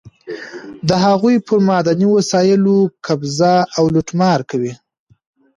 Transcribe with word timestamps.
د 0.87 0.89
هغوی 1.05 1.35
پر 1.47 1.57
معدني 1.67 2.07
وسایلو 2.15 2.75
قبضه 3.07 3.53
او 3.77 3.83
لوټمار 3.95 4.39
کوي. 4.49 4.73